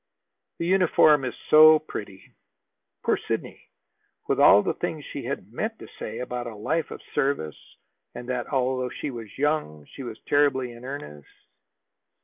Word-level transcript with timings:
"The 0.57 0.65
uniform 0.65 1.23
is 1.25 1.35
so 1.51 1.77
pretty." 1.77 2.33
Poor 3.03 3.17
Sidney! 3.27 3.69
with 4.27 4.39
all 4.39 4.63
the 4.63 4.73
things 4.73 5.05
she 5.05 5.25
had 5.25 5.53
meant 5.53 5.77
to 5.77 5.87
say 5.99 6.17
about 6.17 6.47
a 6.47 6.55
life 6.55 6.89
of 6.89 7.03
service, 7.13 7.77
and 8.15 8.27
that, 8.27 8.47
although 8.47 8.89
she 8.89 9.11
was 9.11 9.37
young, 9.37 9.85
she 9.93 10.01
was 10.01 10.17
terribly 10.27 10.71
in 10.71 10.85
earnest. 10.85 11.27